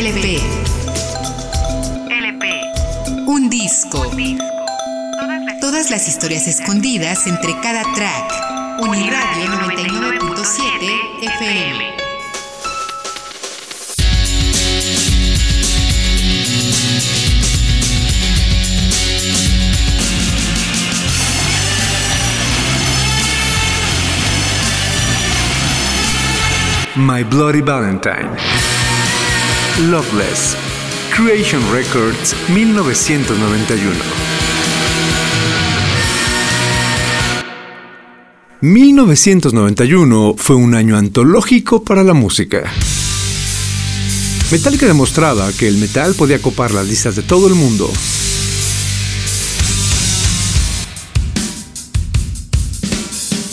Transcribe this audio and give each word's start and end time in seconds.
LP. 0.00 0.40
LP. 2.08 2.44
Un 3.26 3.50
disco. 3.50 4.10
Todas 5.60 5.90
las 5.90 6.08
historias 6.08 6.46
escondidas 6.46 7.26
entre 7.26 7.52
cada 7.60 7.82
track. 7.94 8.80
Uniradio 8.80 9.44
99.7 9.44 11.22
FM. 11.22 11.96
My 26.96 27.22
Bloody 27.22 27.60
Valentine. 27.60 28.59
Loveless. 29.78 30.56
Creation 31.14 31.62
Records 31.72 32.34
1991. 32.48 33.94
1991 38.60 40.34
fue 40.36 40.56
un 40.56 40.74
año 40.74 40.98
antológico 40.98 41.82
para 41.82 42.04
la 42.04 42.12
música. 42.12 42.70
Metallica 44.50 44.86
demostraba 44.86 45.50
que 45.52 45.66
el 45.66 45.78
metal 45.78 46.14
podía 46.14 46.42
copar 46.42 46.72
las 46.72 46.86
listas 46.86 47.16
de 47.16 47.22
todo 47.22 47.46
el 47.46 47.54
mundo. 47.54 47.90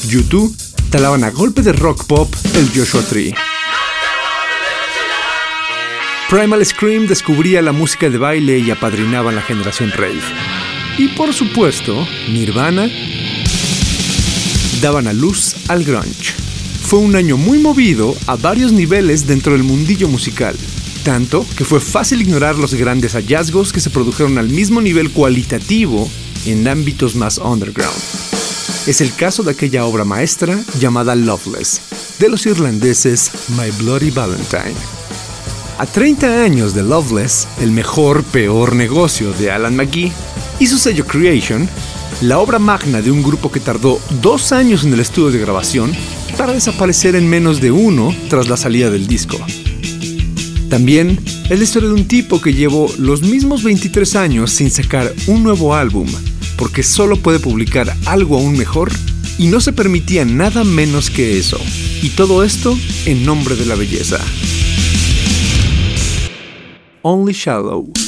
YouTube 0.10 0.56
talaban 0.90 1.24
a 1.24 1.32
golpe 1.32 1.62
de 1.62 1.72
rock 1.72 2.06
pop 2.06 2.34
el 2.56 2.70
Joshua 2.76 3.02
Tree. 3.04 3.34
Primal 6.30 6.66
Scream 6.66 7.08
descubría 7.08 7.62
la 7.62 7.72
música 7.72 8.10
de 8.10 8.18
baile 8.18 8.60
y 8.60 8.70
apadrinaba 8.70 9.32
la 9.32 9.42
generación 9.42 9.92
rave. 9.92 10.20
Y 10.98 11.08
por 11.10 11.34
supuesto, 11.34 12.06
Nirvana 12.30 12.90
daban 14.82 15.08
a 15.08 15.14
luz 15.14 15.56
al 15.70 15.86
grunge. 15.86 16.34
Fue 16.84 17.00
un 17.00 17.16
año 17.16 17.38
muy 17.38 17.60
movido 17.60 18.14
a 18.26 18.36
varios 18.36 18.74
niveles 18.74 19.26
dentro 19.26 19.54
del 19.54 19.64
mundillo 19.64 20.10
musical, 20.10 20.58
tanto 21.06 21.46
que 21.56 21.64
fue 21.64 21.80
fácil 21.80 22.22
ignorar 22.22 22.58
los 22.58 22.74
grandes 22.74 23.14
hallazgos 23.14 23.72
que 23.72 23.80
se 23.80 23.90
produjeron 23.90 24.38
al 24.38 24.50
mismo 24.50 24.82
nivel 24.82 25.12
cualitativo 25.12 26.10
en 26.46 26.68
ámbitos 26.68 27.16
más 27.16 27.38
underground. 27.38 27.98
Es 28.86 29.00
el 29.00 29.16
caso 29.16 29.44
de 29.44 29.52
aquella 29.52 29.86
obra 29.86 30.04
maestra 30.04 30.62
llamada 30.78 31.16
Loveless, 31.16 31.80
de 32.20 32.28
los 32.28 32.46
irlandeses 32.46 33.32
My 33.56 33.72
Bloody 33.82 34.12
Valentine. 34.12 34.97
A 35.80 35.86
30 35.86 36.42
años 36.42 36.74
de 36.74 36.82
Loveless, 36.82 37.48
el 37.62 37.72
mejor, 37.72 38.24
peor 38.24 38.76
negocio 38.76 39.32
de 39.34 39.52
Alan 39.52 39.76
McGee, 39.76 40.12
y 40.60 40.66
su 40.66 40.80
sello 40.80 41.06
Creation, 41.06 41.70
la 42.22 42.40
obra 42.40 42.58
magna 42.58 43.04
de 43.04 43.12
un 43.12 43.22
grupo 43.22 43.52
que 43.52 43.60
tardó 43.60 44.02
dos 44.24 44.52
años 44.52 44.84
en 44.84 44.94
el 44.94 45.00
estudio 45.02 45.30
de 45.30 45.38
grabación 45.38 45.92
para 46.36 46.54
desaparecer 46.54 47.16
en 47.16 47.30
menos 47.30 47.62
de 47.62 47.70
uno 47.70 48.16
tras 48.28 48.48
la 48.48 48.58
salida 48.58 48.90
del 48.90 49.06
disco. 49.06 49.38
También 50.68 51.20
es 51.48 51.60
la 51.60 51.64
historia 51.64 51.90
de 51.90 51.96
un 51.96 52.08
tipo 52.08 52.42
que 52.42 52.56
llevó 52.56 52.92
los 52.98 53.22
mismos 53.22 53.62
23 53.62 54.16
años 54.16 54.52
sin 54.52 54.72
sacar 54.72 55.14
un 55.28 55.44
nuevo 55.44 55.76
álbum, 55.76 56.08
porque 56.58 56.82
solo 56.82 57.18
puede 57.18 57.38
publicar 57.38 57.96
algo 58.06 58.38
aún 58.38 58.58
mejor 58.58 58.92
y 59.38 59.46
no 59.46 59.62
se 59.62 59.74
permitía 59.74 60.26
nada 60.26 60.64
menos 60.64 61.12
que 61.12 61.38
eso. 61.38 61.60
Y 62.02 62.10
todo 62.10 62.44
esto 62.44 62.76
en 63.06 63.24
nombre 63.28 63.56
de 63.56 63.68
la 63.68 63.76
belleza. 63.76 64.20
Only 67.08 67.32
Shallow. 67.32 68.07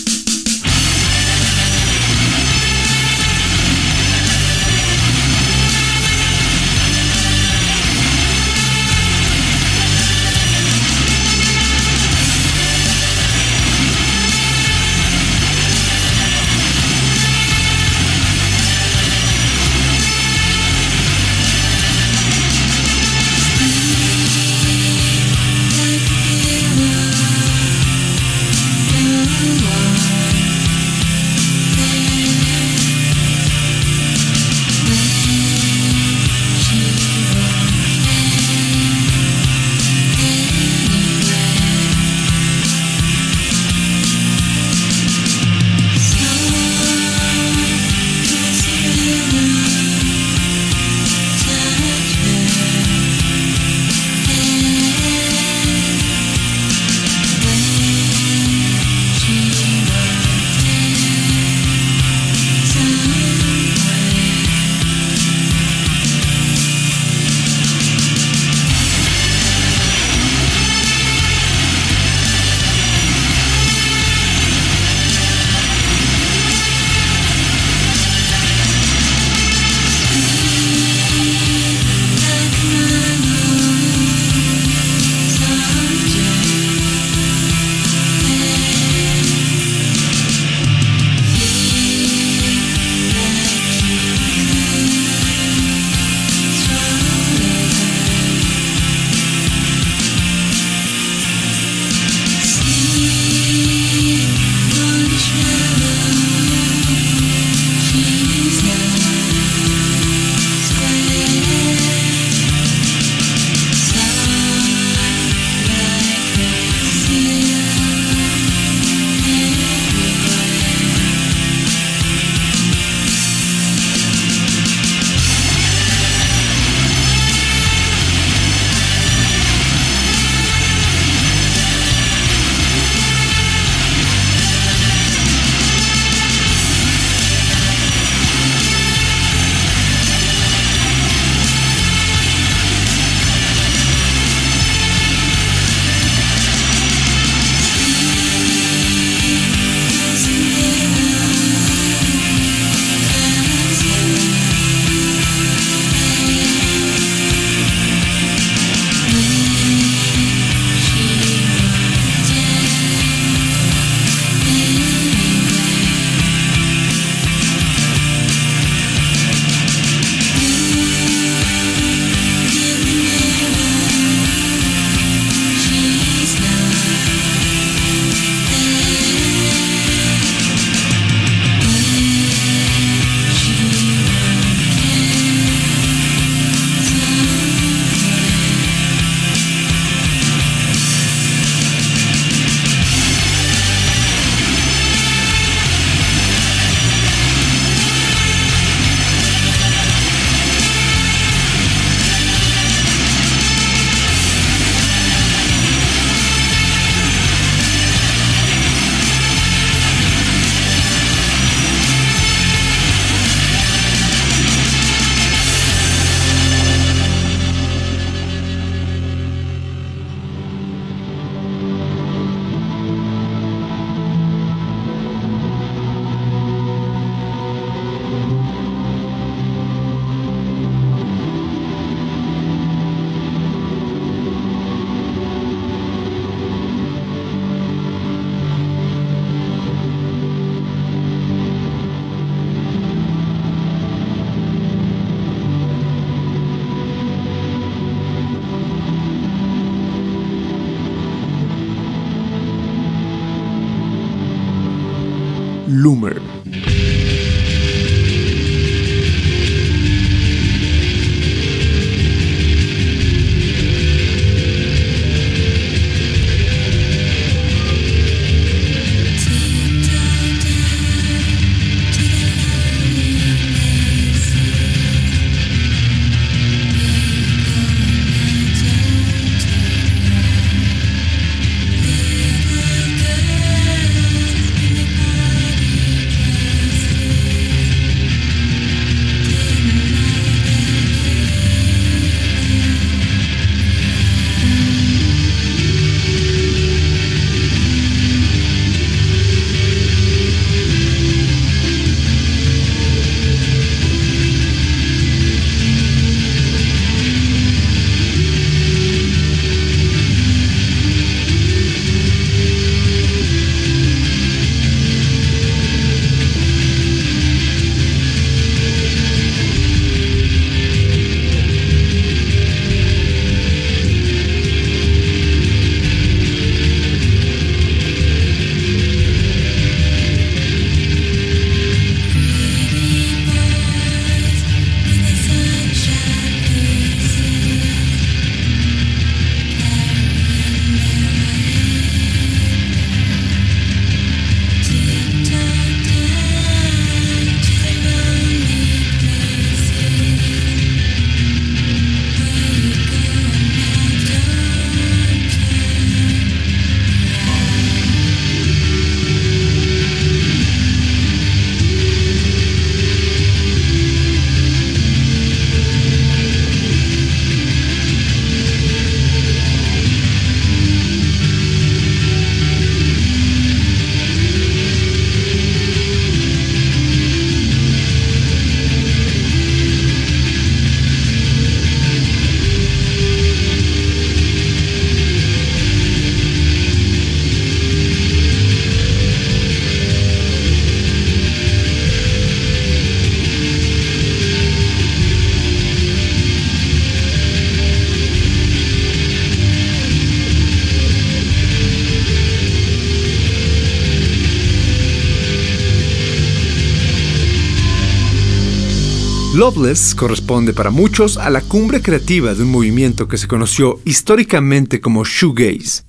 Corresponde 409.97 410.53
para 410.53 410.69
muchos 410.69 411.17
a 411.17 411.29
la 411.29 411.41
cumbre 411.41 411.81
creativa 411.81 412.33
de 412.33 412.43
un 412.43 412.49
movimiento 412.49 413.09
que 413.09 413.17
se 413.17 413.27
conoció 413.27 413.81
históricamente 413.83 414.79
como 414.79 415.03
shoegaze. 415.03 415.83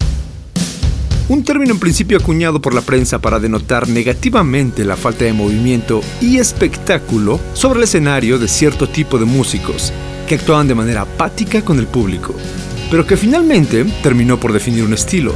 Un 1.28 1.44
término 1.44 1.74
en 1.74 1.78
principio 1.78 2.18
acuñado 2.18 2.60
por 2.60 2.74
la 2.74 2.80
prensa 2.80 3.20
para 3.20 3.38
denotar 3.38 3.88
negativamente 3.88 4.84
la 4.84 4.96
falta 4.96 5.24
de 5.24 5.34
movimiento 5.34 6.00
y 6.20 6.38
espectáculo 6.38 7.38
sobre 7.52 7.78
el 7.78 7.84
escenario 7.84 8.40
de 8.40 8.48
cierto 8.48 8.88
tipo 8.88 9.18
de 9.18 9.24
músicos, 9.26 9.92
que 10.26 10.34
actuaban 10.34 10.66
de 10.66 10.74
manera 10.74 11.02
apática 11.02 11.62
con 11.64 11.78
el 11.78 11.86
público, 11.86 12.34
pero 12.90 13.06
que 13.06 13.16
finalmente 13.16 13.84
terminó 14.02 14.40
por 14.40 14.52
definir 14.52 14.82
un 14.82 14.94
estilo, 14.94 15.32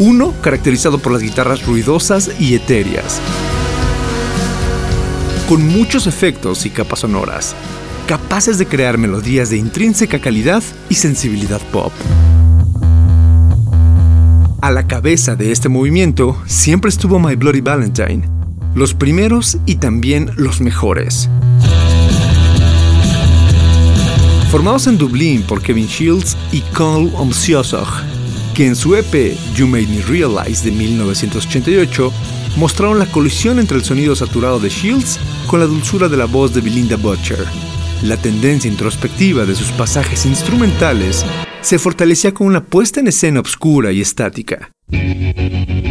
uno 0.00 0.34
caracterizado 0.42 0.98
por 0.98 1.12
las 1.12 1.22
guitarras 1.22 1.64
ruidosas 1.64 2.32
y 2.40 2.56
etéreas, 2.56 3.20
con 5.48 5.64
muchos 5.64 6.08
efectos 6.08 6.66
y 6.66 6.70
capas 6.70 7.00
sonoras, 7.00 7.54
capaces 8.08 8.58
de 8.58 8.66
crear 8.66 8.98
melodías 8.98 9.48
de 9.48 9.56
intrínseca 9.56 10.18
calidad 10.20 10.62
y 10.88 10.94
sensibilidad 10.96 11.60
pop. 11.70 11.92
A 14.60 14.72
la 14.72 14.88
cabeza 14.88 15.36
de 15.36 15.52
este 15.52 15.68
movimiento 15.68 16.36
siempre 16.46 16.88
estuvo 16.88 17.20
My 17.20 17.36
Bloody 17.36 17.60
Valentine, 17.60 18.28
los 18.74 18.94
primeros 18.94 19.58
y 19.66 19.76
también 19.76 20.32
los 20.36 20.60
mejores. 20.60 21.30
Formados 24.50 24.88
en 24.88 24.98
Dublín 24.98 25.42
por 25.42 25.62
Kevin 25.62 25.86
Shields 25.86 26.36
y 26.50 26.60
Cole 26.74 27.12
Omsiosog, 27.14 27.86
que 28.54 28.66
en 28.66 28.74
su 28.74 28.96
EP 28.96 29.36
You 29.54 29.68
Made 29.68 29.86
Me 29.86 30.02
Realize 30.02 30.68
de 30.68 30.72
1988 30.76 32.12
mostraron 32.56 32.98
la 32.98 33.06
colisión 33.06 33.60
entre 33.60 33.76
el 33.76 33.84
sonido 33.84 34.16
saturado 34.16 34.58
de 34.58 34.70
Shields 34.70 35.20
con 35.46 35.60
la 35.60 35.66
dulzura 35.66 36.08
de 36.08 36.16
la 36.16 36.24
voz 36.24 36.52
de 36.54 36.60
Belinda 36.60 36.96
Butcher. 36.96 37.44
La 38.02 38.16
tendencia 38.16 38.70
introspectiva 38.70 39.44
de 39.44 39.54
sus 39.54 39.70
pasajes 39.72 40.26
instrumentales 40.26 41.24
se 41.60 41.78
fortalecía 41.78 42.34
con 42.34 42.46
una 42.46 42.64
puesta 42.64 43.00
en 43.00 43.08
escena 43.08 43.40
oscura 43.40 43.92
y 43.92 44.00
estática, 44.00 44.70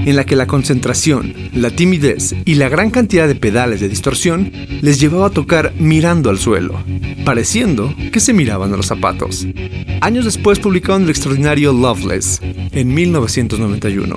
en 0.05 0.15
la 0.15 0.25
que 0.25 0.35
la 0.35 0.47
concentración, 0.47 1.33
la 1.53 1.71
timidez 1.71 2.35
y 2.45 2.55
la 2.55 2.69
gran 2.69 2.91
cantidad 2.91 3.27
de 3.27 3.35
pedales 3.35 3.79
de 3.79 3.89
distorsión 3.89 4.51
les 4.81 4.99
llevaba 4.99 5.27
a 5.27 5.31
tocar 5.31 5.73
mirando 5.79 6.29
al 6.29 6.37
suelo, 6.37 6.83
pareciendo 7.25 7.93
que 8.11 8.19
se 8.19 8.33
miraban 8.33 8.73
a 8.73 8.77
los 8.77 8.85
zapatos. 8.85 9.47
Años 10.01 10.25
después 10.25 10.59
publicaron 10.59 11.03
el 11.03 11.09
extraordinario 11.09 11.73
Loveless, 11.73 12.39
en 12.71 12.93
1991, 12.93 14.15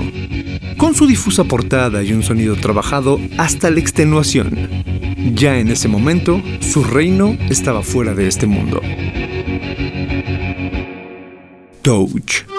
con 0.76 0.94
su 0.94 1.06
difusa 1.06 1.44
portada 1.44 2.02
y 2.02 2.12
un 2.12 2.23
sonido 2.23 2.56
trabajado 2.56 3.18
hasta 3.38 3.70
la 3.70 3.80
extenuación. 3.80 4.68
Ya 5.35 5.58
en 5.58 5.68
ese 5.68 5.88
momento, 5.88 6.42
su 6.61 6.85
reino 6.85 7.37
estaba 7.49 7.82
fuera 7.82 8.14
de 8.14 8.28
este 8.28 8.47
mundo. 8.47 8.80
Touch. 11.82 12.57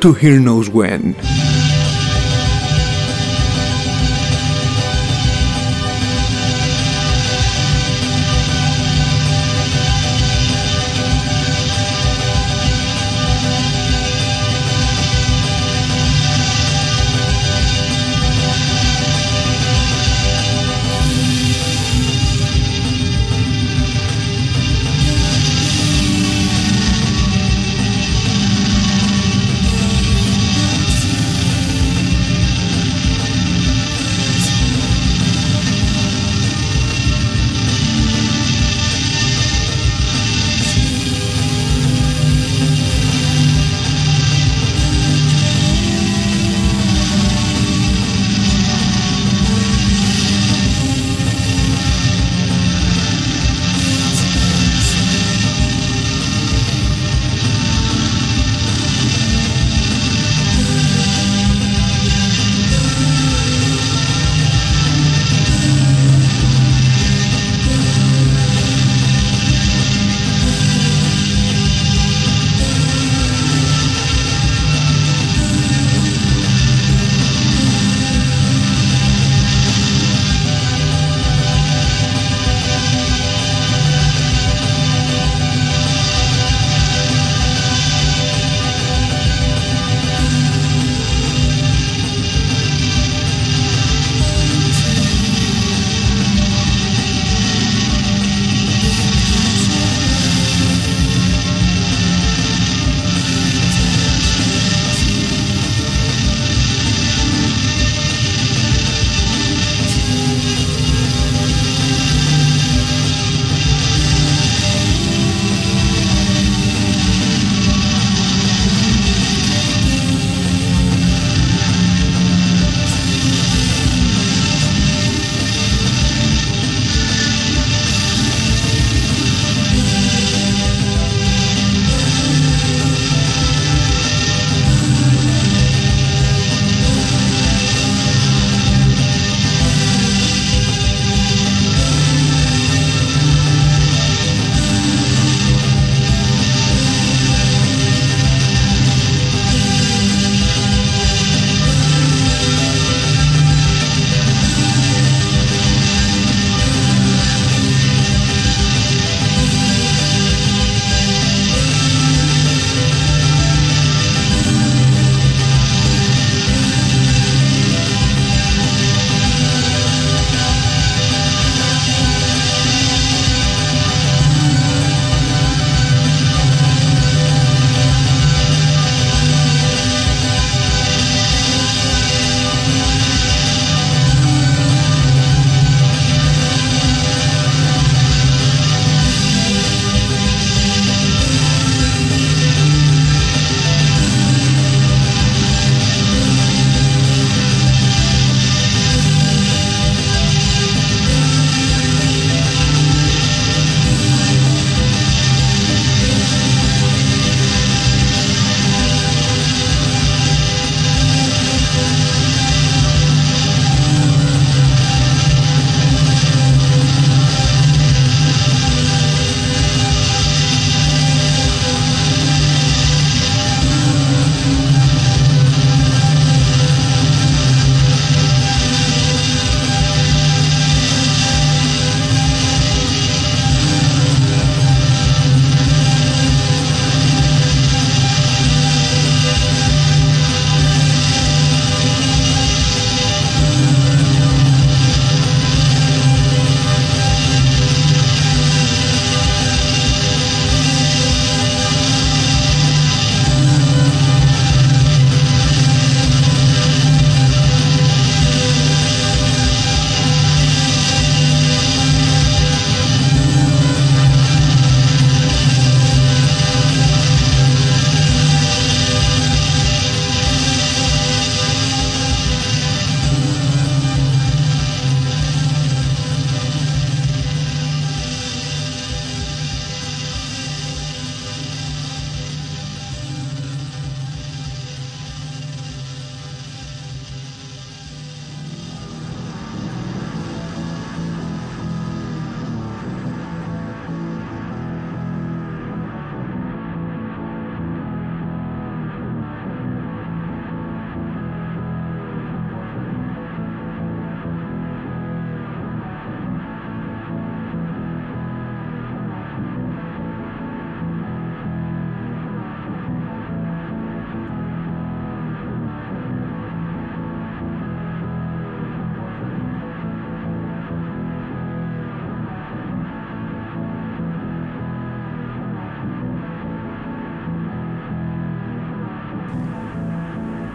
To 0.00 0.12
Hear 0.12 0.38
Knows 0.38 0.70
When. 0.70 1.14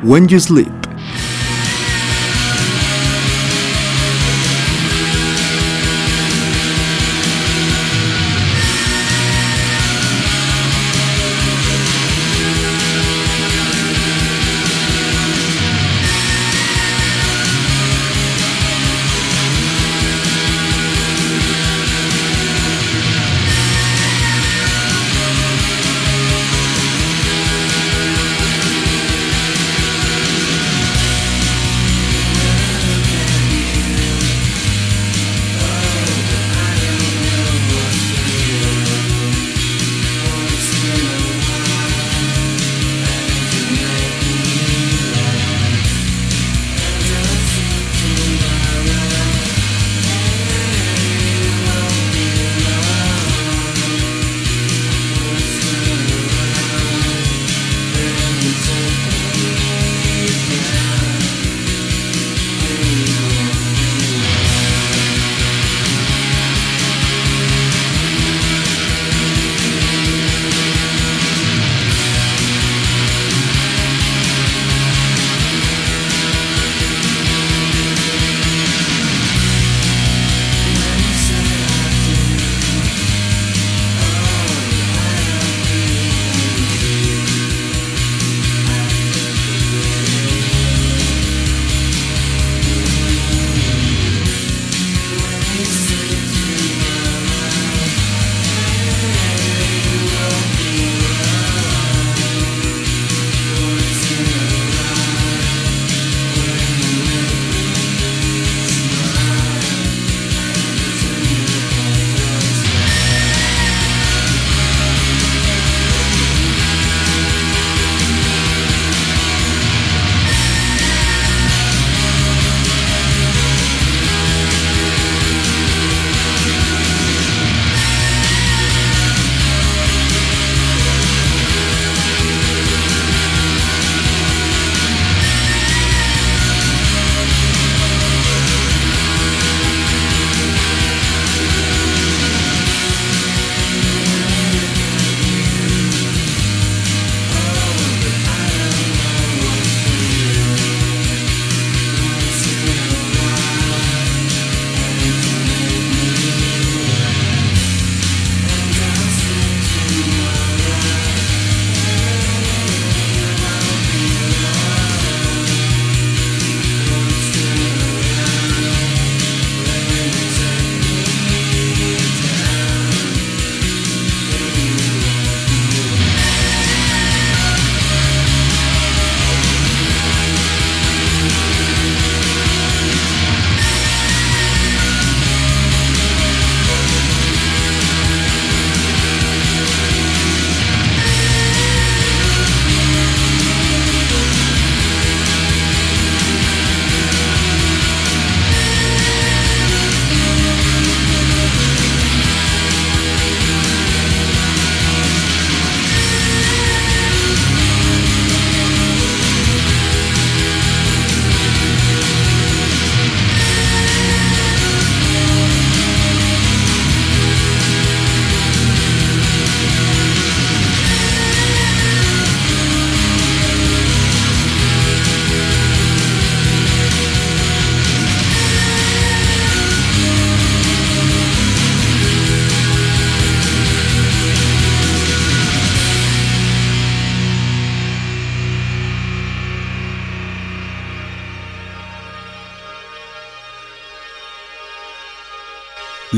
When 0.04 0.28
You 0.28 0.38
Sleep. 0.42 0.93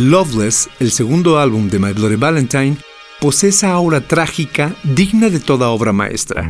Loveless, 0.10 0.70
el 0.80 0.92
segundo 0.92 1.40
álbum 1.40 1.68
de 1.68 1.80
My 1.80 1.92
Bloody 1.92 2.16
Valentine, 2.16 2.78
posee 3.20 3.50
esa 3.50 3.72
aura 3.72 4.02
trágica 4.02 4.76
digna 4.84 5.30
de 5.30 5.40
toda 5.40 5.70
obra 5.70 5.94
maestra 5.94 6.48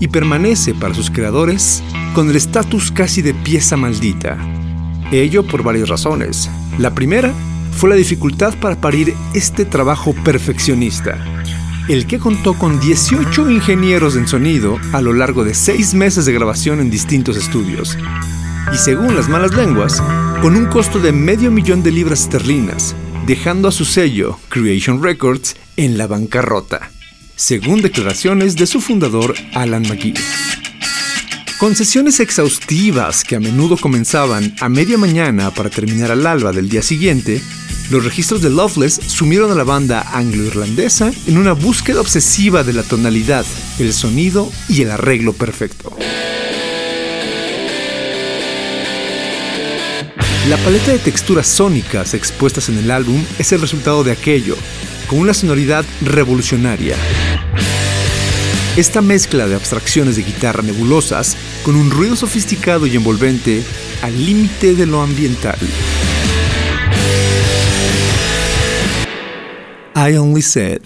y 0.00 0.08
permanece 0.08 0.72
para 0.72 0.94
sus 0.94 1.10
creadores 1.10 1.82
con 2.14 2.30
el 2.30 2.36
estatus 2.36 2.90
casi 2.90 3.20
de 3.20 3.34
pieza 3.34 3.76
maldita. 3.76 4.38
Ello 5.12 5.46
por 5.46 5.62
varias 5.62 5.90
razones. 5.90 6.48
La 6.78 6.94
primera 6.94 7.34
fue 7.76 7.90
la 7.90 7.96
dificultad 7.96 8.54
para 8.58 8.80
parir 8.80 9.14
este 9.34 9.66
trabajo 9.66 10.14
perfeccionista, 10.24 11.22
el 11.88 12.06
que 12.06 12.18
contó 12.18 12.54
con 12.54 12.80
18 12.80 13.50
ingenieros 13.50 14.16
en 14.16 14.26
sonido 14.26 14.78
a 14.94 15.02
lo 15.02 15.12
largo 15.12 15.44
de 15.44 15.52
6 15.52 15.92
meses 15.92 16.24
de 16.24 16.32
grabación 16.32 16.80
en 16.80 16.90
distintos 16.90 17.36
estudios, 17.36 17.98
y 18.72 18.78
según 18.78 19.14
las 19.14 19.28
malas 19.28 19.52
lenguas, 19.54 20.02
con 20.40 20.56
un 20.56 20.66
costo 20.66 20.98
de 21.00 21.12
medio 21.12 21.50
millón 21.50 21.82
de 21.82 21.90
libras 21.90 22.22
esterlinas, 22.22 22.94
dejando 23.26 23.68
a 23.68 23.72
su 23.72 23.84
sello, 23.84 24.38
Creation 24.48 25.02
Records, 25.02 25.56
en 25.76 25.98
la 25.98 26.06
bancarrota, 26.06 26.90
según 27.36 27.82
declaraciones 27.82 28.56
de 28.56 28.66
su 28.66 28.80
fundador, 28.80 29.34
Alan 29.54 29.82
McGee. 29.82 30.14
Con 31.58 31.74
sesiones 31.74 32.20
exhaustivas 32.20 33.24
que 33.24 33.36
a 33.36 33.40
menudo 33.40 33.76
comenzaban 33.76 34.54
a 34.60 34.68
media 34.68 34.98
mañana 34.98 35.50
para 35.50 35.70
terminar 35.70 36.10
al 36.10 36.26
alba 36.26 36.52
del 36.52 36.68
día 36.68 36.82
siguiente, 36.82 37.40
los 37.90 38.04
registros 38.04 38.40
de 38.42 38.50
Loveless 38.50 38.94
sumieron 39.06 39.50
a 39.50 39.54
la 39.54 39.64
banda 39.64 40.06
anglo-irlandesa 40.12 41.12
en 41.26 41.38
una 41.38 41.52
búsqueda 41.52 42.00
obsesiva 42.00 42.64
de 42.64 42.72
la 42.72 42.82
tonalidad, 42.82 43.44
el 43.78 43.92
sonido 43.92 44.50
y 44.68 44.82
el 44.82 44.90
arreglo 44.90 45.32
perfecto. 45.32 45.93
La 50.48 50.58
paleta 50.58 50.92
de 50.92 50.98
texturas 50.98 51.46
sónicas 51.46 52.12
expuestas 52.12 52.68
en 52.68 52.76
el 52.76 52.90
álbum 52.90 53.24
es 53.38 53.52
el 53.52 53.62
resultado 53.62 54.04
de 54.04 54.12
aquello, 54.12 54.56
con 55.08 55.20
una 55.20 55.32
sonoridad 55.32 55.86
revolucionaria. 56.02 56.96
Esta 58.76 59.00
mezcla 59.00 59.48
de 59.48 59.54
abstracciones 59.54 60.16
de 60.16 60.22
guitarra 60.22 60.62
nebulosas 60.62 61.38
con 61.62 61.76
un 61.76 61.90
ruido 61.90 62.14
sofisticado 62.14 62.86
y 62.86 62.94
envolvente 62.94 63.62
al 64.02 64.22
límite 64.22 64.74
de 64.74 64.84
lo 64.84 65.00
ambiental. 65.00 65.56
I 69.96 70.16
Only 70.18 70.42
Said 70.42 70.82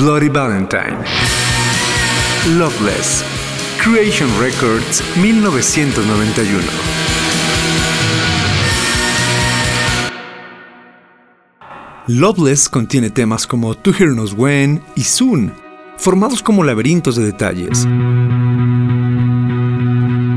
Bloody 0.00 0.30
Valentine. 0.30 0.96
Loveless. 2.56 3.22
Creation 3.82 4.30
Records 4.40 5.02
1991. 5.18 6.64
Loveless 12.06 12.70
contiene 12.70 13.10
temas 13.10 13.46
como 13.46 13.74
To 13.74 13.92
Hear 13.92 14.12
Knows 14.12 14.32
When 14.32 14.80
y 14.96 15.02
Soon, 15.02 15.52
formados 15.98 16.42
como 16.42 16.64
laberintos 16.64 17.16
de 17.16 17.26
detalles. 17.26 17.86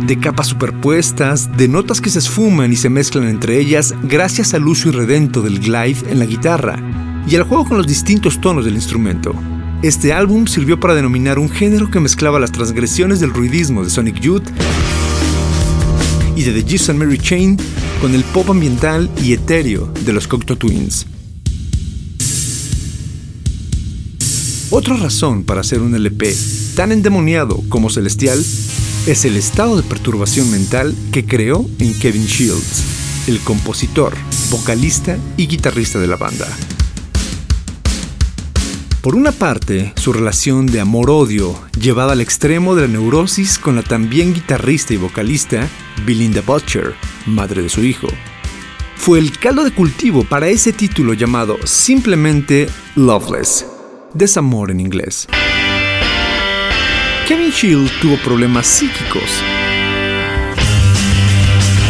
De 0.06 0.20
capas 0.20 0.48
superpuestas, 0.48 1.56
de 1.56 1.70
notas 1.70 2.02
que 2.02 2.10
se 2.10 2.20
esfuman 2.20 2.74
y 2.74 2.76
se 2.76 2.90
mezclan 2.90 3.30
entre 3.30 3.60
ellas 3.60 3.96
gracias 4.04 4.54
al 4.54 4.68
uso 4.68 4.90
irredento 4.90 5.42
del 5.42 5.60
glide 5.62 6.12
en 6.12 6.20
la 6.20 6.26
guitarra 6.26 6.78
y 7.26 7.38
al 7.38 7.44
juego 7.44 7.64
con 7.64 7.78
los 7.78 7.88
distintos 7.88 8.42
tonos 8.42 8.66
del 8.66 8.76
instrumento. 8.76 9.34
Este 9.84 10.14
álbum 10.14 10.48
sirvió 10.48 10.80
para 10.80 10.96
denominar 10.96 11.38
un 11.38 11.50
género 11.50 11.92
que 11.92 12.00
mezclaba 12.00 12.40
las 12.40 12.54
transgresiones 12.54 13.20
del 13.20 13.34
ruidismo 13.34 13.84
de 13.84 13.90
Sonic 13.90 14.18
Youth 14.22 14.48
y 16.38 16.44
de 16.44 16.54
The 16.54 16.70
Jesus 16.70 16.90
and 16.92 17.00
Mary 17.00 17.18
Chain 17.18 17.58
con 18.00 18.16
el 18.16 18.24
pop 18.24 18.50
ambiental 18.50 19.12
y 19.22 19.34
etéreo 19.34 19.92
de 20.06 20.14
los 20.14 20.26
Cocteau 20.30 20.56
Twins. 20.56 21.06
Otra 24.70 24.96
razón 24.96 25.44
para 25.44 25.60
hacer 25.60 25.82
un 25.82 25.94
LP 25.94 26.34
tan 26.78 26.94
endemoniado 26.94 27.62
como 27.68 27.90
celestial 27.90 28.40
es 29.06 29.26
el 29.26 29.36
estado 29.36 29.76
de 29.76 29.84
perturbación 29.84 30.50
mental 30.50 30.96
que 31.12 31.26
creó 31.26 31.70
en 31.80 31.94
Kevin 32.00 32.26
Shields, 32.26 33.28
el 33.28 33.42
compositor, 33.42 34.14
vocalista 34.50 35.18
y 35.36 35.48
guitarrista 35.48 36.00
de 36.00 36.08
la 36.08 36.16
banda. 36.16 36.48
Por 39.04 39.18
una 39.18 39.34
parte, 39.34 39.92
su 39.98 40.14
relación 40.14 40.66
de 40.66 40.80
amor-odio, 40.80 41.60
llevada 41.78 42.14
al 42.14 42.22
extremo 42.22 42.74
de 42.74 42.84
la 42.84 42.88
neurosis 42.88 43.60
con 43.60 43.76
la 43.76 43.84
también 43.84 44.34
guitarrista 44.34 44.94
y 44.94 44.98
vocalista 44.98 45.68
Belinda 46.06 46.40
Butcher, 46.40 46.96
madre 47.26 47.64
de 47.64 47.68
su 47.68 47.84
hijo. 47.84 48.08
Fue 48.96 49.20
el 49.20 49.38
caldo 49.38 49.66
de 49.66 49.74
cultivo 49.74 50.24
para 50.24 50.48
ese 50.48 50.72
título 50.72 51.14
llamado 51.14 51.58
simplemente 51.66 52.70
Loveless, 52.96 53.66
desamor 54.14 54.72
en 54.72 54.80
inglés. 54.80 55.28
Kevin 57.28 57.52
Shield 57.52 57.92
tuvo 58.00 58.16
problemas 58.24 58.66
psíquicos 58.68 59.44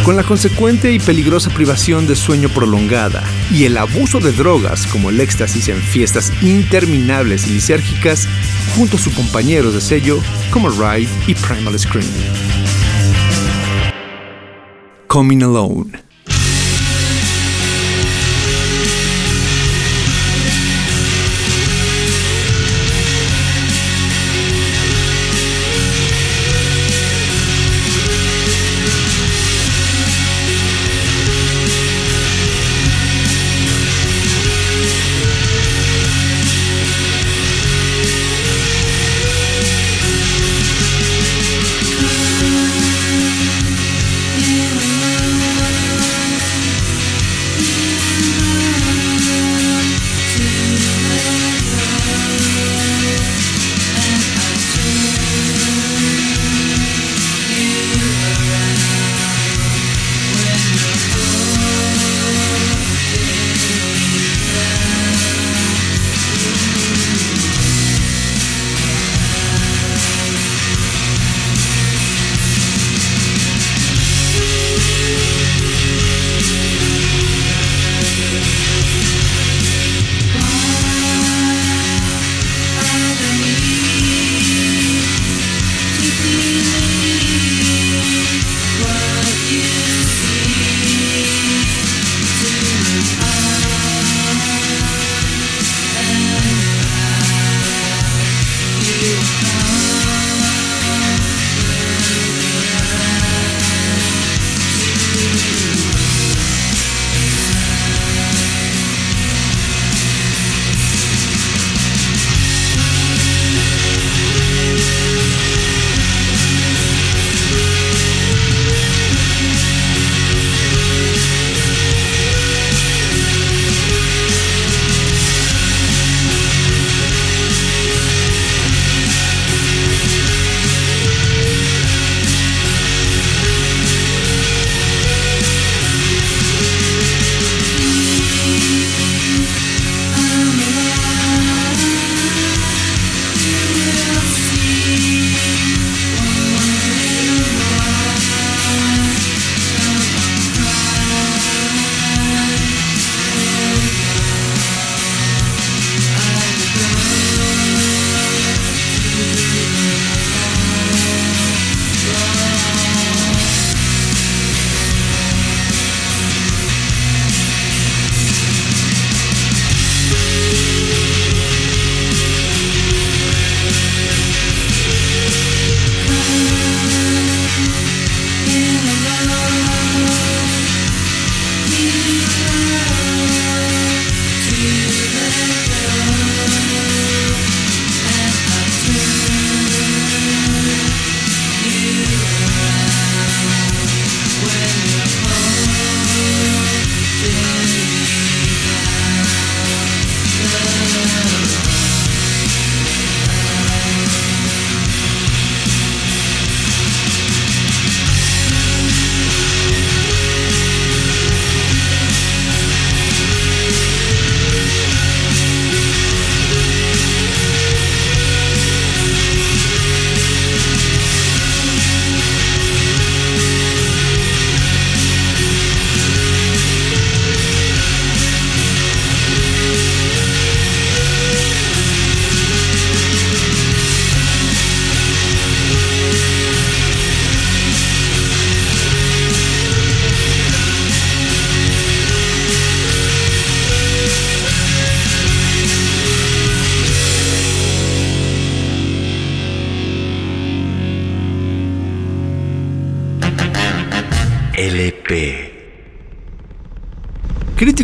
con 0.03 0.17
la 0.17 0.23
consecuente 0.23 0.91
y 0.91 0.99
peligrosa 0.99 1.49
privación 1.49 2.07
de 2.07 2.15
sueño 2.15 2.49
prolongada 2.49 3.23
y 3.51 3.63
el 3.63 3.77
abuso 3.77 4.19
de 4.19 4.33
drogas 4.33 4.85
como 4.87 5.09
el 5.09 5.21
éxtasis 5.21 5.69
en 5.69 5.77
fiestas 5.77 6.31
interminables 6.41 7.47
y 7.47 7.51
lisérgicas, 7.51 8.27
junto 8.75 8.97
a 8.97 8.99
sus 8.99 9.13
compañeros 9.13 9.73
de 9.73 9.81
sello 9.81 10.19
como 10.51 10.69
Ride 10.69 11.09
y 11.27 11.35
Primal 11.35 11.79
Scream. 11.79 12.07
Coming 15.07 15.43
Alone 15.43 16.12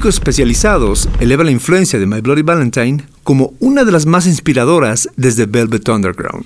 Especializados 0.10 1.08
elevan 1.20 1.46
la 1.46 1.52
influencia 1.52 2.00
de 2.00 2.08
My 2.08 2.20
Bloody 2.20 2.42
Valentine 2.42 3.04
como 3.24 3.54
una 3.60 3.84
de 3.84 3.92
las 3.92 4.08
más 4.08 4.26
inspiradoras 4.26 5.08
desde 5.16 5.46
Velvet 5.46 5.88
Underground. 5.88 6.46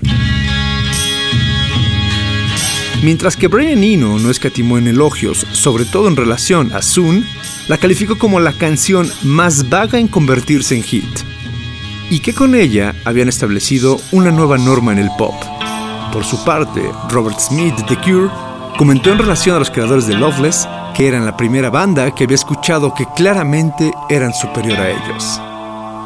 Mientras 3.04 3.38
que 3.38 3.48
Brian 3.48 3.84
Eno 3.84 4.20
no 4.20 4.30
escatimó 4.30 4.78
en 4.78 4.88
elogios, 4.88 5.48
sobre 5.54 5.86
todo 5.86 6.10
en 6.10 6.18
relación 6.18 6.74
a 6.74 6.82
Soon, 6.82 7.26
la 7.70 7.78
calificó 7.78 8.18
como 8.18 8.42
la 8.42 8.52
canción 8.52 9.10
más 9.24 9.70
vaga 9.70 9.98
en 9.98 10.10
convertirse 10.10 10.76
en 10.76 10.84
hit, 10.84 11.20
y 12.10 12.20
que 12.20 12.34
con 12.34 12.56
ella 12.56 12.94
habían 13.06 13.30
establecido 13.30 13.98
una 14.12 14.32
nueva 14.32 14.58
norma 14.58 14.92
en 14.92 15.00
el 15.00 15.10
pop. 15.18 15.36
Por 16.12 16.26
su 16.26 16.44
parte, 16.44 16.84
Robert 17.10 17.40
Smith 17.40 17.76
de 17.76 17.84
The 17.84 18.02
Cure 18.02 18.30
comentó 18.78 19.12
en 19.12 19.20
relación 19.20 19.56
a 19.56 19.60
los 19.60 19.72
creadores 19.72 20.06
de 20.06 20.16
Loveless 20.16 20.68
que 20.94 21.08
eran 21.08 21.26
la 21.26 21.36
primera 21.36 21.70
banda 21.70 22.14
que 22.14 22.26
había 22.26 22.36
escuchado 22.36 22.94
que 22.94 23.06
claramente 23.16 23.92
eran 24.10 24.34
superior 24.34 24.80
a 24.80 24.90
ellos, 24.90 25.42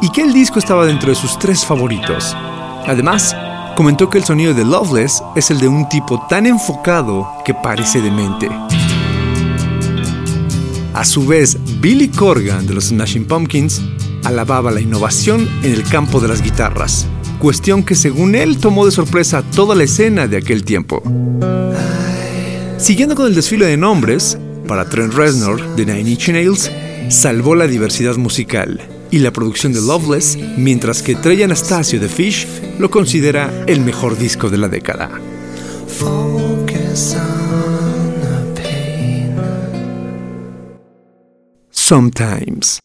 y 0.01 0.11
que 0.11 0.21
el 0.21 0.33
disco 0.33 0.59
estaba 0.59 0.85
dentro 0.85 1.09
de 1.09 1.15
sus 1.15 1.37
tres 1.37 1.65
favoritos. 1.65 2.35
Además, 2.85 3.35
comentó 3.75 4.09
que 4.09 4.17
el 4.17 4.23
sonido 4.23 4.53
de 4.53 4.65
Loveless 4.65 5.21
es 5.35 5.51
el 5.51 5.59
de 5.59 5.67
un 5.67 5.87
tipo 5.89 6.25
tan 6.27 6.45
enfocado 6.45 7.27
que 7.45 7.53
parece 7.53 8.01
demente. 8.01 8.49
A 10.93 11.05
su 11.05 11.27
vez, 11.27 11.57
Billy 11.79 12.07
Corgan 12.07 12.65
de 12.65 12.73
los 12.73 12.85
Smashing 12.85 13.25
Pumpkins 13.25 13.81
alababa 14.23 14.71
la 14.71 14.81
innovación 14.81 15.47
en 15.61 15.73
el 15.73 15.83
campo 15.83 16.19
de 16.19 16.27
las 16.27 16.41
guitarras, 16.41 17.05
cuestión 17.39 17.83
que 17.83 17.93
según 17.93 18.33
él 18.33 18.57
tomó 18.57 18.85
de 18.85 18.91
sorpresa 18.91 19.43
toda 19.55 19.75
la 19.75 19.83
escena 19.83 20.27
de 20.27 20.37
aquel 20.37 20.63
tiempo. 20.63 21.03
Siguiendo 22.77 23.15
con 23.15 23.27
el 23.27 23.35
desfile 23.35 23.67
de 23.67 23.77
nombres, 23.77 24.37
para 24.67 24.89
Trent 24.89 25.13
Reznor 25.13 25.75
de 25.75 25.85
Nine 25.85 26.11
Inch 26.11 26.29
Nails, 26.29 26.71
salvó 27.09 27.55
la 27.55 27.67
diversidad 27.67 28.17
musical 28.17 28.79
y 29.09 29.19
la 29.19 29.31
producción 29.31 29.73
de 29.73 29.81
Loveless, 29.81 30.37
mientras 30.57 31.01
que 31.01 31.15
Trey 31.15 31.41
Anastasio 31.43 31.99
de 31.99 32.09
Fish 32.09 32.47
lo 32.77 32.91
considera 32.91 33.63
el 33.67 33.81
mejor 33.81 34.17
disco 34.17 34.49
de 34.49 34.57
la 34.57 34.67
década. 34.67 35.09
Sometimes. 41.71 42.79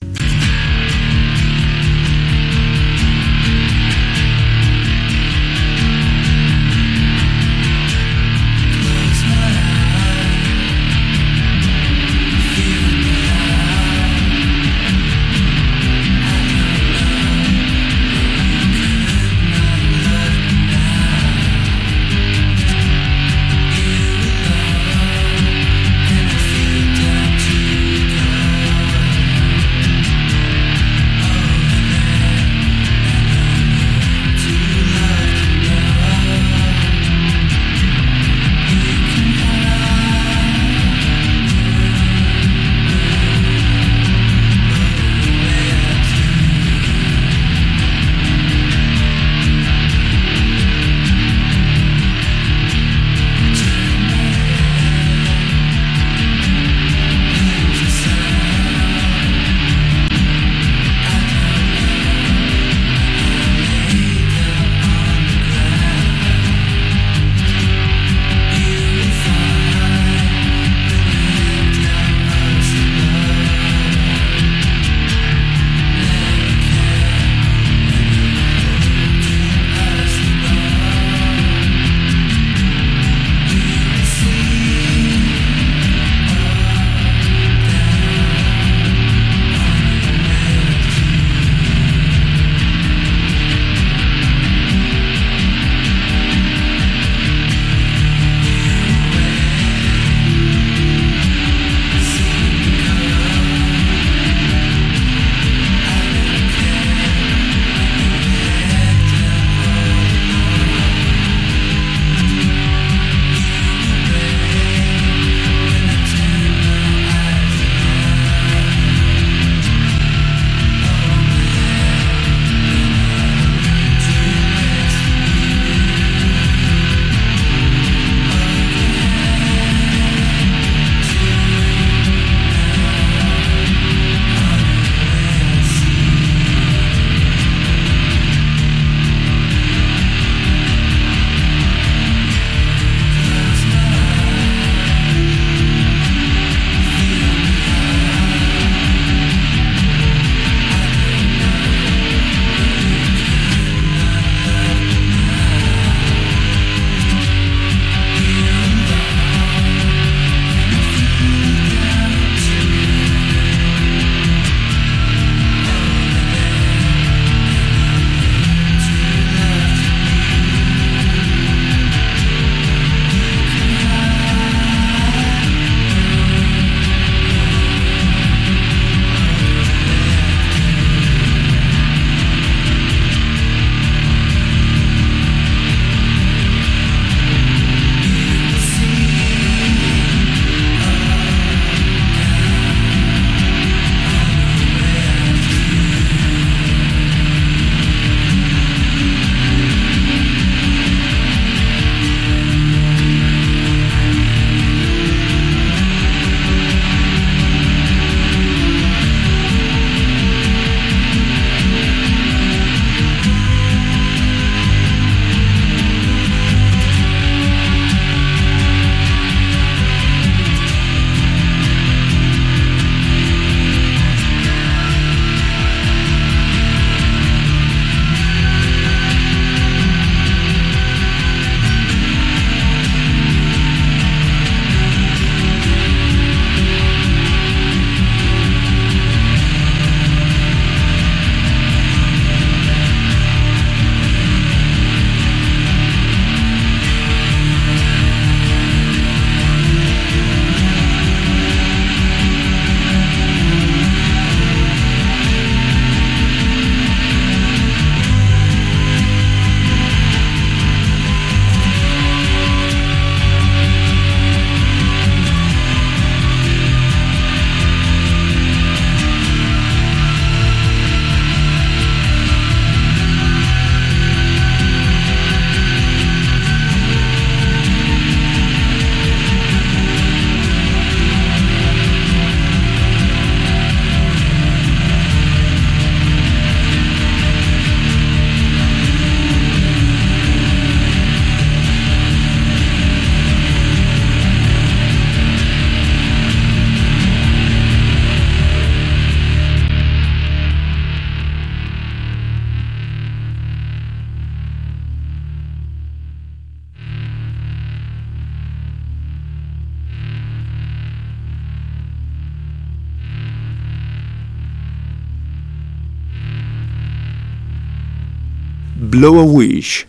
Blow 318.92 319.20
a 319.20 319.24
Wish. 319.24 319.86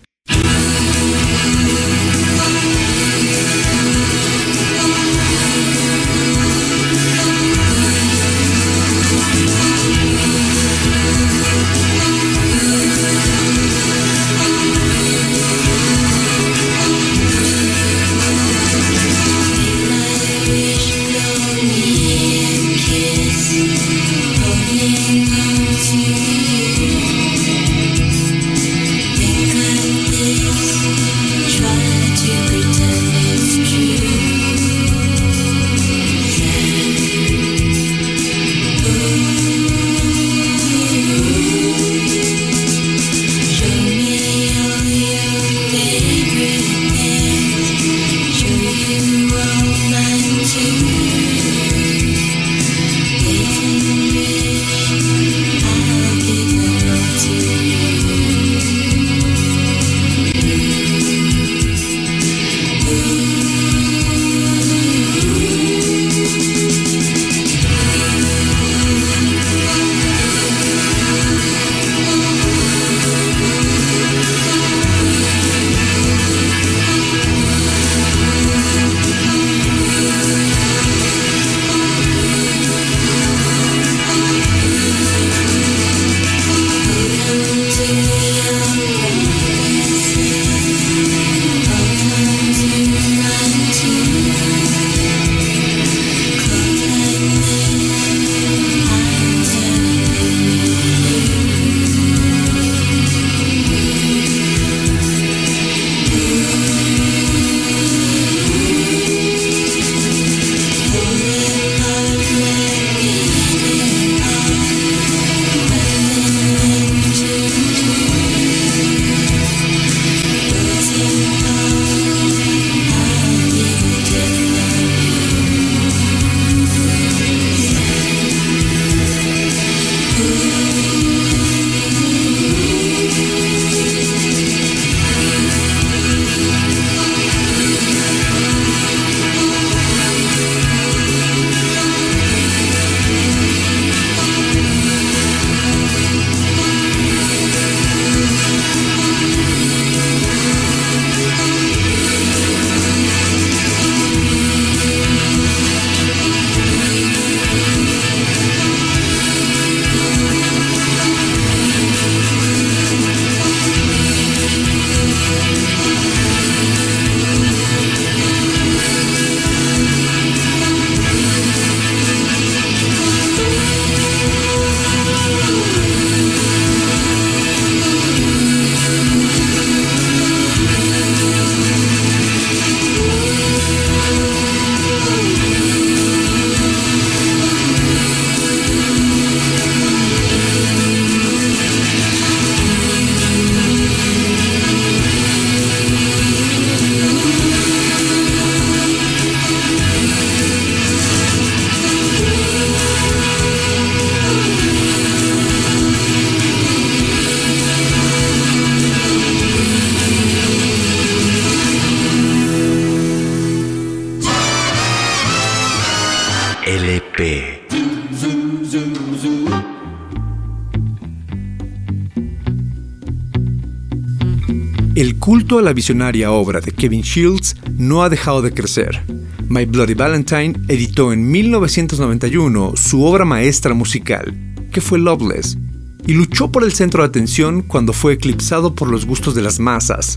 A 225.59 225.61
la 225.61 225.73
visionaria 225.73 226.31
obra 226.31 226.61
de 226.61 226.71
Kevin 226.71 227.01
Shields 227.01 227.55
no 227.77 228.03
ha 228.03 228.09
dejado 228.09 228.41
de 228.41 228.53
crecer. 228.53 229.03
My 229.49 229.65
Bloody 229.65 229.93
Valentine 229.93 230.53
editó 230.67 231.13
en 231.13 231.29
1991 231.29 232.73
su 232.75 233.03
obra 233.03 233.25
maestra 233.25 233.73
musical, 233.73 234.33
que 234.71 234.81
fue 234.81 234.99
Loveless, 234.99 235.57
y 236.05 236.13
luchó 236.13 236.51
por 236.51 236.63
el 236.63 236.73
centro 236.73 237.03
de 237.03 237.09
atención 237.09 237.61
cuando 237.61 237.93
fue 237.93 238.13
eclipsado 238.13 238.73
por 238.73 238.89
los 238.89 239.05
gustos 239.05 239.35
de 239.35 239.41
las 239.41 239.59
masas, 239.59 240.15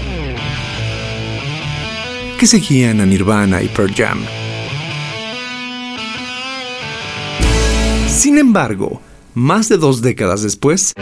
que 2.39 2.47
seguían 2.47 3.01
a 3.01 3.07
Nirvana 3.07 3.63
y 3.63 3.69
Pearl 3.69 3.95
Jam. 3.95 4.19
Sin 8.09 8.39
embargo, 8.39 9.01
más 9.35 9.69
de 9.69 9.77
dos 9.77 10.03
décadas 10.03 10.43
después, 10.43 10.95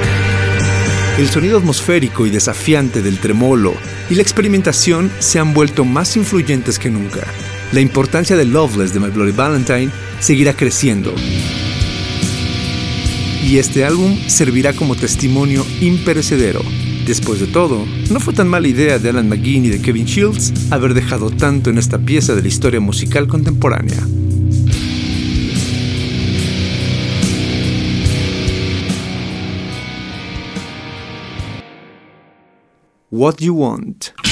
el 1.19 1.29
sonido 1.29 1.59
atmosférico 1.59 2.27
y 2.27 2.31
desafiante 2.31 3.01
del 3.01 3.19
tremolo 3.19 3.75
y 4.11 4.15
la 4.15 4.23
experimentación 4.23 5.11
se 5.19 5.39
han 5.39 5.55
vuelto 5.55 5.85
más 5.85 6.17
influyentes 6.17 6.79
que 6.79 6.91
nunca. 6.91 7.27
La 7.73 7.81
importancia 7.81 8.37
de 8.37 8.45
Loveless 8.45 8.95
de 8.95 9.01
My 9.01 9.11
Bloody 9.11 9.33
Valentine 9.33 9.91
seguirá 10.21 10.55
creciendo. 10.55 11.15
Y 13.43 13.59
este 13.59 13.85
álbum 13.85 14.17
servirá 14.27 14.73
como 14.73 14.97
testimonio 14.97 15.67
imperecedero. 15.81 16.63
Después 17.07 17.41
de 17.41 17.47
todo, 17.47 17.85
no 18.11 18.21
fue 18.21 18.33
tan 18.33 18.49
mala 18.49 18.69
idea 18.69 18.99
de 18.99 19.11
Alan 19.11 19.29
McGee 19.29 19.67
y 19.67 19.69
de 19.69 19.83
Kevin 19.83 20.07
Shields 20.07 20.53
haber 20.71 20.95
dejado 20.95 21.31
tanto 21.31 21.69
en 21.69 21.77
esta 21.77 21.99
pieza 21.99 22.35
de 22.35 22.43
la 22.43 22.49
historia 22.49 22.81
musical 22.81 23.29
contemporánea. 23.29 24.07
What 33.15 33.37
do 33.37 33.45
You 33.45 33.55
Want. 33.55 34.24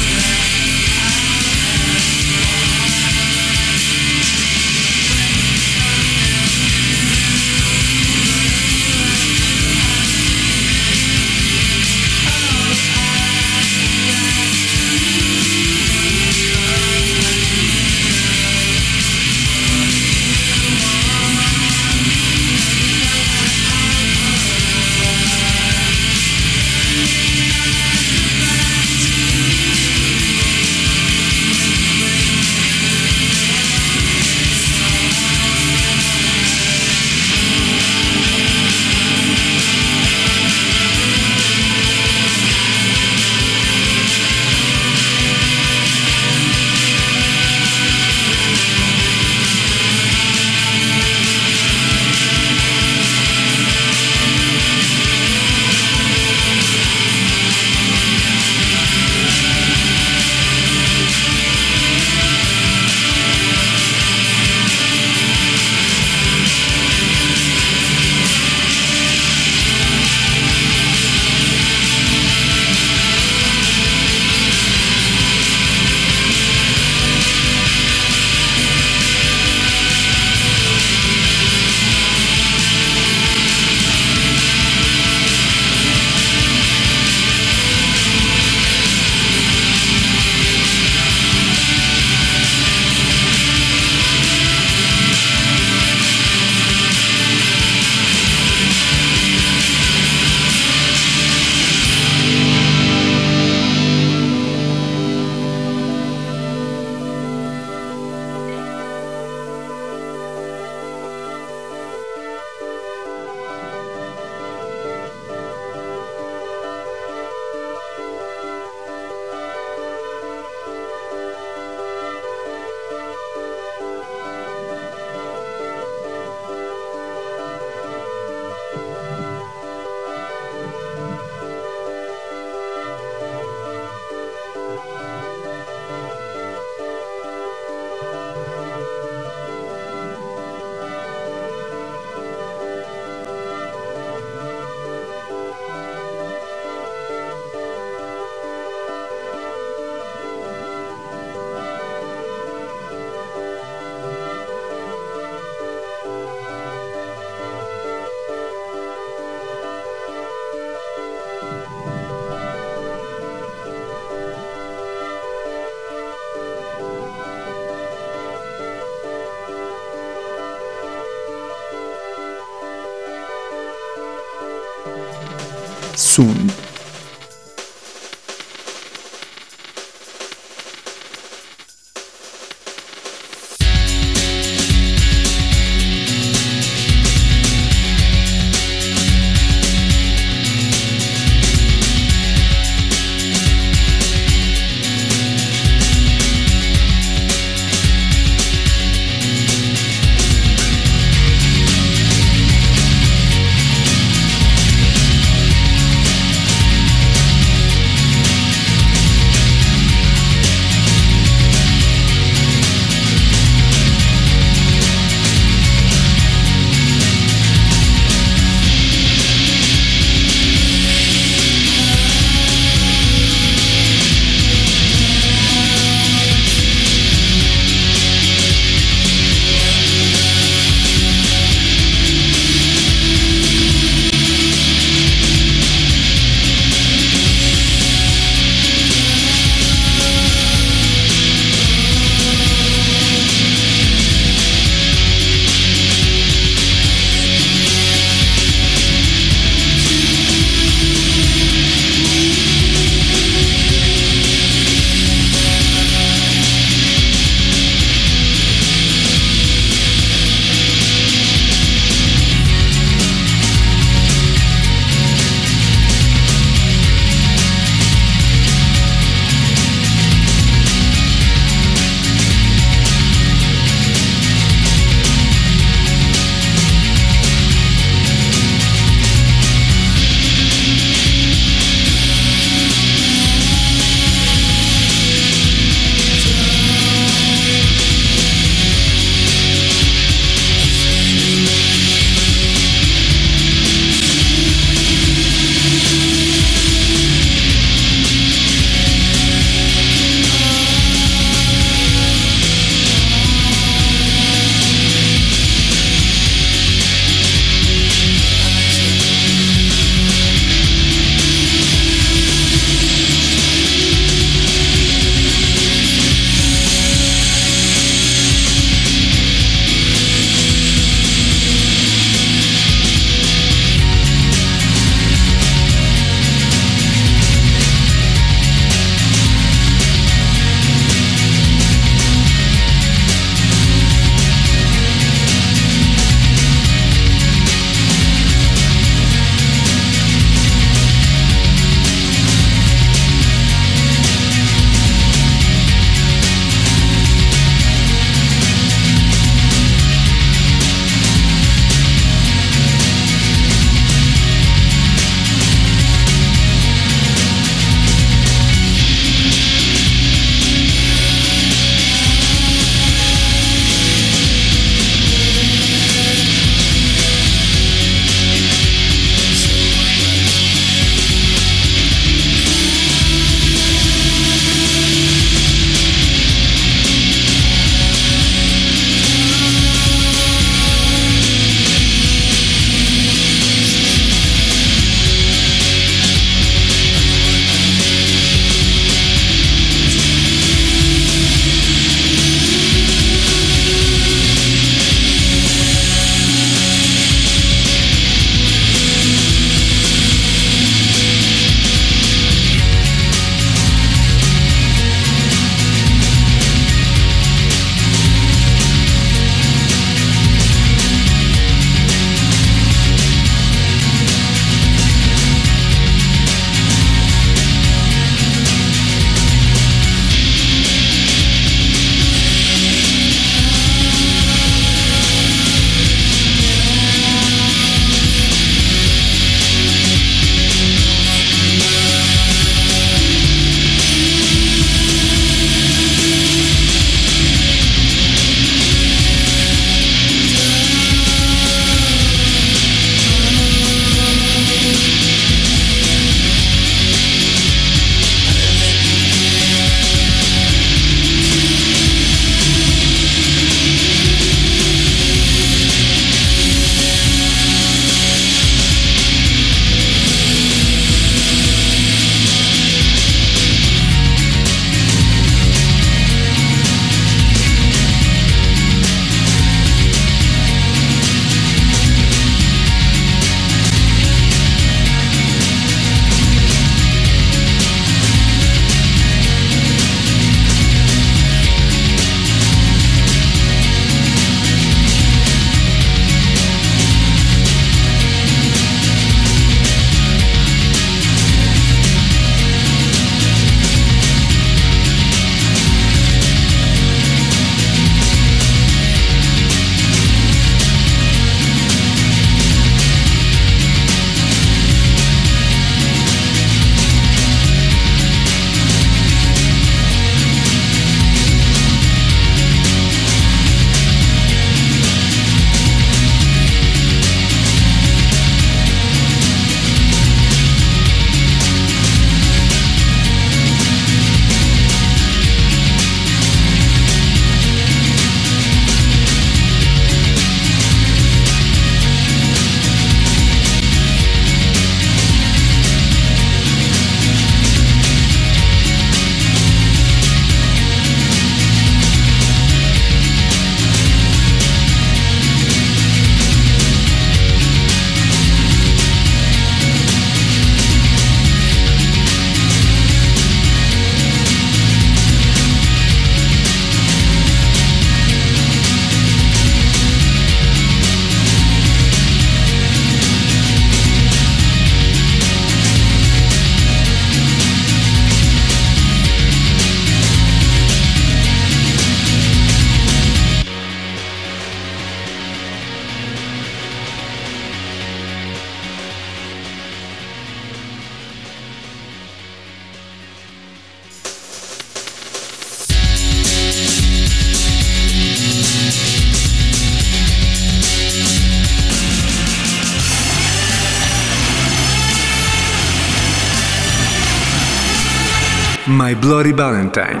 Bloody 599.04 599.32
Valentine. 599.32 600.00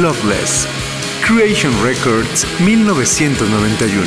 Loveless. 0.00 0.66
Creation 1.26 1.70
Records 1.84 2.46
1991. 2.60 4.06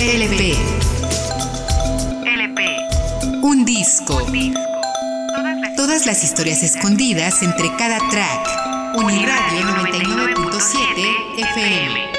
LP. 0.00 0.56
LP. 2.24 2.62
Un 3.42 3.66
disco. 3.66 4.22
Todas 5.36 5.58
las 5.60 5.76
Todas 5.76 6.06
las 6.06 6.24
historias 6.24 6.62
escondidas 6.62 7.42
entre 7.42 7.68
cada 7.76 7.98
track. 8.08 8.67
Uniradio 8.98 9.68
99.7 9.68 11.36
FM. 11.36 12.17